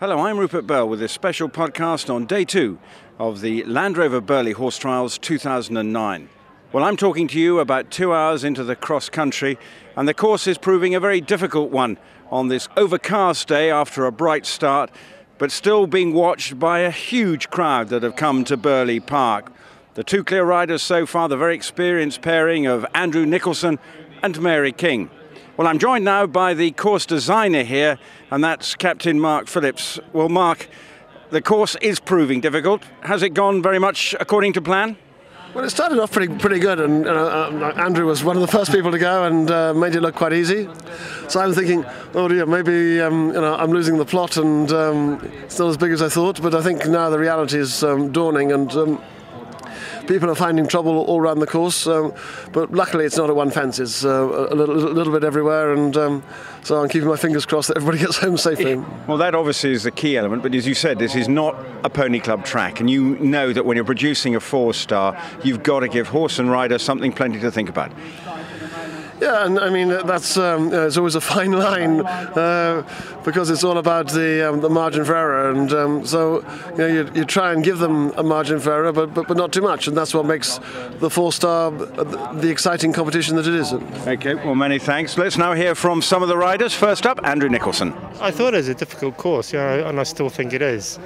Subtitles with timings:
[0.00, 2.78] Hello, I'm Rupert Bell with this special podcast on day two
[3.18, 6.30] of the Land Rover Burghley Horse Trials 2009.
[6.72, 9.58] Well, I'm talking to you about two hours into the cross country,
[9.96, 11.98] and the course is proving a very difficult one
[12.30, 14.90] on this overcast day after a bright start,
[15.36, 19.52] but still being watched by a huge crowd that have come to Burghley Park.
[19.96, 23.78] The two clear riders so far, the very experienced pairing of Andrew Nicholson
[24.22, 25.10] and Mary King.
[25.56, 27.98] Well, I'm joined now by the course designer here,
[28.30, 29.98] and that's Captain Mark Phillips.
[30.12, 30.68] Well, Mark,
[31.30, 32.82] the course is proving difficult.
[33.02, 34.96] Has it gone very much according to plan?
[35.52, 38.70] Well, it started off pretty pretty good, and uh, Andrew was one of the first
[38.70, 40.68] people to go and uh, made it look quite easy.
[41.28, 45.20] So I'm thinking, oh dear, maybe um, you know I'm losing the plot, and um,
[45.42, 46.40] it's not as big as I thought.
[46.40, 49.02] But I think now the reality is um, dawning, and um,
[50.06, 51.86] people are finding trouble all around the course.
[51.86, 52.12] Um,
[52.52, 53.78] but luckily, it's not at one fence.
[53.78, 56.22] It's uh, a, little, little, bit everywhere, and um,
[56.62, 58.76] so I'm keeping my fingers crossed that everybody gets home safely.
[59.06, 60.42] Well, that obviously is the key element.
[60.42, 63.64] But as you said, this is not a pony club track, and you know that
[63.64, 67.40] when you're producing a four star, you've got to give horse and rider something plenty
[67.40, 67.92] to think about.
[69.20, 72.82] Yeah, and I mean that's um, it's always a fine line uh,
[73.24, 76.40] because it's all about the um, the margin for error, and um, so
[76.70, 79.36] you know you, you, try and give them a margin for error, but, but but
[79.36, 80.58] not too much, and that's what makes
[81.00, 83.72] the four star the exciting competition that it is.
[84.06, 85.18] Okay, well many thanks.
[85.18, 86.74] Let's now hear from some of the riders.
[86.74, 87.92] First up, Andrew Nicholson.
[88.20, 90.98] I thought it was a difficult course, yeah, and I still think it is.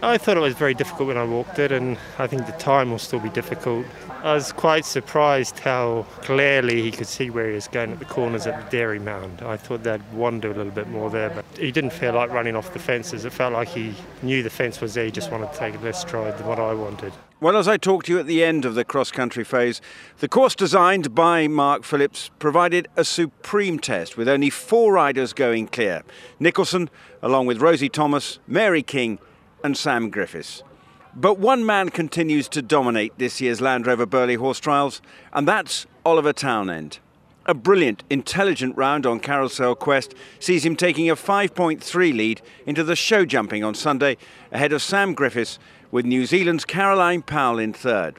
[0.00, 2.90] I thought it was very difficult when I walked it, and I think the time
[2.90, 3.84] will still be difficult.
[4.22, 8.04] I was quite surprised how clearly he could see where he was going at the
[8.04, 9.42] corners at the Dairy Mound.
[9.42, 12.54] I thought they'd wander a little bit more there, but he didn't feel like running
[12.54, 13.24] off the fences.
[13.24, 15.78] It felt like he knew the fence was there, he just wanted to take a
[15.78, 17.12] less stride than what I wanted.
[17.40, 19.80] Well, as I talked to you at the end of the cross country phase,
[20.18, 25.68] the course designed by Mark Phillips provided a supreme test with only four riders going
[25.68, 26.02] clear
[26.40, 26.90] Nicholson,
[27.22, 29.20] along with Rosie Thomas, Mary King,
[29.62, 30.62] and Sam Griffiths.
[31.14, 35.86] But one man continues to dominate this year's Land Rover Burghley horse trials, and that's
[36.04, 36.98] Oliver Townend.
[37.46, 42.94] A brilliant, intelligent round on Carousel Quest sees him taking a 5.3 lead into the
[42.94, 44.18] show jumping on Sunday
[44.52, 45.58] ahead of Sam Griffiths
[45.90, 48.16] with New Zealand's Caroline Powell in third.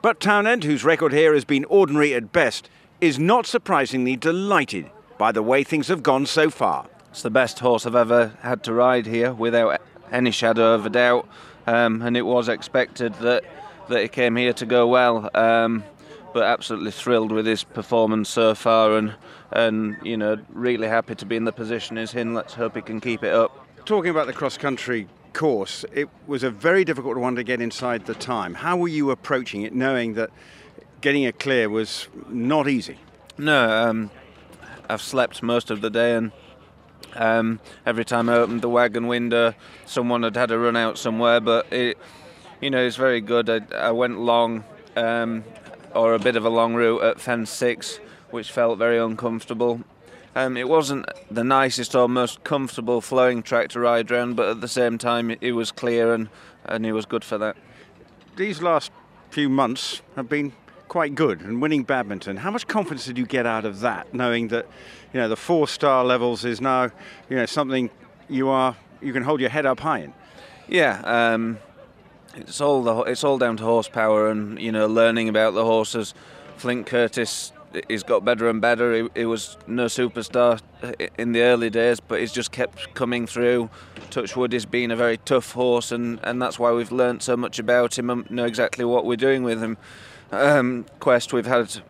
[0.00, 5.30] But Townend, whose record here has been ordinary at best, is not surprisingly delighted by
[5.30, 6.86] the way things have gone so far.
[7.10, 9.80] It's the best horse I've ever had to ride here without
[10.12, 11.28] any shadow of a doubt
[11.66, 13.44] um, and it was expected that
[13.88, 15.30] that he came here to go well.
[15.34, 15.84] Um,
[16.32, 19.14] but absolutely thrilled with his performance so far, and
[19.52, 22.34] and you know really happy to be in the position he's in.
[22.34, 23.66] Let's hope he can keep it up.
[23.84, 28.06] Talking about the cross country course, it was a very difficult one to get inside
[28.06, 28.54] the time.
[28.54, 30.30] How were you approaching it, knowing that
[31.00, 32.98] getting it clear was not easy?
[33.36, 34.10] No, um,
[34.88, 36.32] I've slept most of the day and
[37.14, 39.54] um, every time I opened the wagon window,
[39.86, 41.40] someone had had a run out somewhere.
[41.40, 41.98] But it,
[42.60, 43.50] you know, it's very good.
[43.50, 44.64] I, I went long,
[44.96, 45.44] um,
[45.94, 47.98] or a bit of a long route at fence six,
[48.30, 49.80] which felt very uncomfortable.
[50.36, 54.60] Um, it wasn't the nicest or most comfortable flowing track to ride around, but at
[54.60, 56.28] the same time, it, it was clear and,
[56.64, 57.56] and it was good for that.
[58.34, 58.90] These last
[59.30, 60.52] few months have been
[60.94, 62.36] quite good and winning badminton.
[62.36, 64.64] How much confidence did you get out of that, knowing that
[65.12, 66.84] you know the four star levels is now
[67.28, 67.90] you know something
[68.28, 70.14] you are you can hold your head up high in?
[70.68, 71.00] Yeah.
[71.04, 71.58] Um,
[72.36, 76.14] it's all the, it's all down to horsepower and you know learning about the horses.
[76.58, 77.50] Flint Curtis
[77.88, 78.94] he's got better and better.
[78.94, 80.60] He, he, was no superstar
[81.18, 83.68] in the early days, but he's just kept coming through.
[84.10, 87.58] Touchwood has been a very tough horse, and, and that's why we've learnt so much
[87.58, 89.76] about him and know exactly what we're doing with him
[90.34, 91.82] um, Quest we've had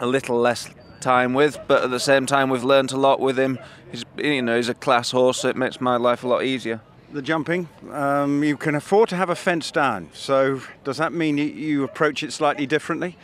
[0.00, 0.68] a little less
[1.00, 3.58] time with, but at the same time we've learned a lot with him.
[3.90, 6.80] He's you know he's a class horse, so it makes my life a lot easier.
[7.12, 10.10] The jumping, um, you can afford to have a fence down.
[10.12, 13.16] So does that mean you, you approach it slightly differently?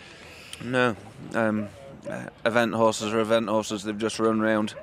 [0.62, 0.96] No,
[1.34, 1.68] um,
[2.46, 3.82] event horses are event horses.
[3.82, 4.74] They've just run round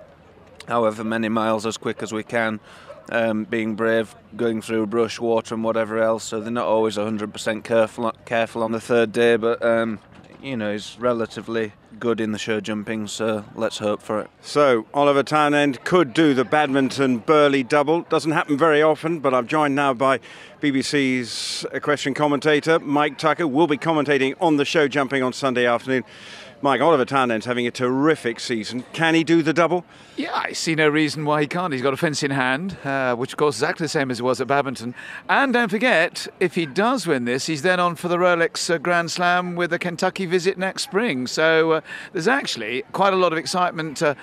[0.69, 2.61] however many miles as quick as we can.
[3.11, 6.23] Um, being brave, going through brush, water, and whatever else.
[6.23, 9.99] So they're not always 100% careful careful on the third day, but um,
[10.43, 13.07] you know he's relatively good in the show jumping.
[13.07, 14.29] So let's hope for it.
[14.41, 18.01] So Oliver Townend could do the badminton Burghley double.
[18.03, 20.19] Doesn't happen very often, but I'm joined now by
[20.61, 23.47] BBC's equestrian commentator Mike Tucker.
[23.47, 26.03] Will be commentating on the show jumping on Sunday afternoon.
[26.61, 28.83] Mike Oliver Townend's having a terrific season.
[28.91, 29.85] Can he do the double?
[30.17, 31.71] Yeah, I see no reason why he can't.
[31.71, 34.19] He's got a fence in hand, uh, which of course is exactly the same as
[34.19, 34.93] it was at Badminton.
[35.29, 38.77] And don't forget, if he does win this, he's then on for the Rolex uh,
[38.77, 41.27] Grand Slam with a Kentucky visit next spring.
[41.27, 44.15] So uh, there's actually quite a lot of excitement, uh,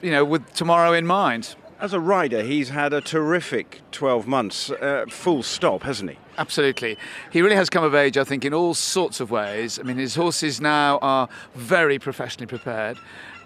[0.00, 1.56] you know, with tomorrow in mind.
[1.80, 6.18] As a rider, he's had a terrific 12 months, uh, full stop, hasn't he?
[6.40, 6.96] Absolutely.
[7.30, 9.78] He really has come of age, I think, in all sorts of ways.
[9.78, 12.96] I mean, his horses now are very professionally prepared.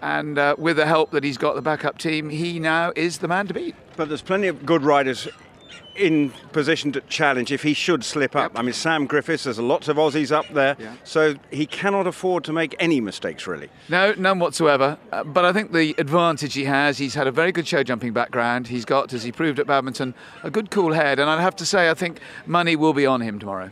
[0.01, 3.27] And uh, with the help that he's got, the backup team, he now is the
[3.27, 3.75] man to beat.
[3.97, 5.27] But there's plenty of good riders
[5.95, 8.51] in position to challenge if he should slip up.
[8.53, 8.59] Yep.
[8.59, 10.93] I mean, Sam Griffiths, there's lots of Aussies up there, Yeah.
[11.03, 13.69] so he cannot afford to make any mistakes, really.
[13.89, 14.97] No, none whatsoever.
[15.11, 18.13] Uh, but I think the advantage he has, he's had a very good show jumping
[18.13, 18.67] background.
[18.67, 20.13] He's got, as he proved at Badminton,
[20.43, 21.19] a good cool head.
[21.19, 23.71] And I'd have to say, I think money will be on him tomorrow.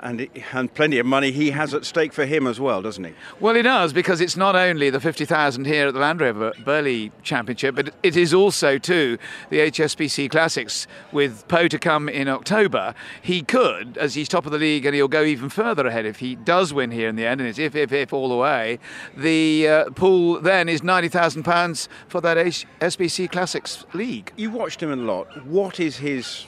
[0.00, 3.14] And, and plenty of money he has at stake for him as well, doesn't he?
[3.40, 7.10] Well, he does because it's not only the 50,000 here at the Land Rover Burghley
[7.22, 9.18] Championship, but it is also too
[9.50, 12.94] the HSBC Classics with Pau to come in October.
[13.22, 16.20] He could, as he's top of the league, and he'll go even further ahead if
[16.20, 18.78] he does win here in the end, and it's if, if, if all the way.
[19.16, 24.32] The uh, pool then is 90,000 pounds for that HSBC Classics league.
[24.36, 25.44] You watched him a lot.
[25.46, 26.46] What is his,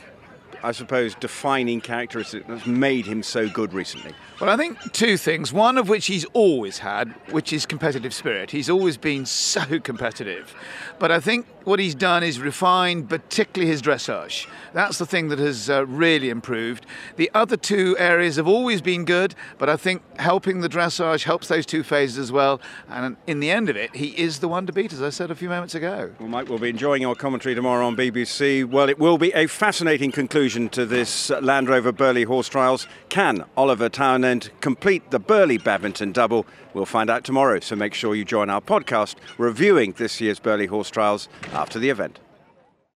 [0.63, 4.13] I suppose, defining characteristic that's made him so good recently?
[4.41, 5.53] Well, I think two things.
[5.53, 8.51] One of which he's always had, which is competitive spirit.
[8.51, 10.55] He's always been so competitive.
[10.99, 14.47] But I think what he's done is refined, particularly his dressage.
[14.73, 16.87] That's the thing that has uh, really improved.
[17.17, 21.49] The other two areas have always been good, but I think helping the dressage helps
[21.49, 22.61] those two phases as well.
[22.89, 25.31] And in the end of it, he is the one to beat, as I said
[25.31, 26.13] a few moments ago.
[26.19, 28.65] Well, Mike, we'll be enjoying your commentary tomorrow on BBC.
[28.65, 32.89] Well, it will be a fascinating conclusion to this Land Rover Burghley horse trials.
[33.09, 36.45] Can Oliver Townend complete the Burghley badminton double?
[36.75, 40.67] We'll find out tomorrow, so make sure you join our podcast reviewing this year's Burghley
[40.67, 42.19] horse trials after the event.